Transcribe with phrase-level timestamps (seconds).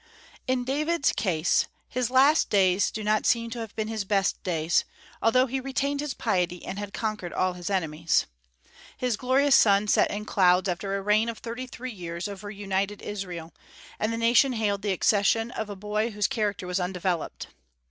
[0.47, 4.83] In David's case, his last days do not seem to have been his best days,
[5.21, 8.25] although he retained his piety and had conquered all his enemies.
[8.97, 13.03] His glorious sun set in clouds after a reign of thirty three years over united
[13.03, 13.53] Israel,
[13.99, 17.49] and the nation hailed the accession of a boy whose character was undeveloped.